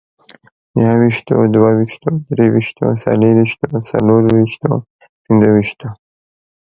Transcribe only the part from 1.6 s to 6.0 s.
ويشتو، درويشتو، څلرويشتو، څلورويشتو، پنځه ويشتو